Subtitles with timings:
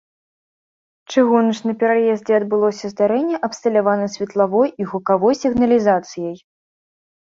[1.13, 6.37] Чыгуначны пераезд, дзе адбылося здарэнне, абсталяваны светлавой і гукавой сігналізацыяй.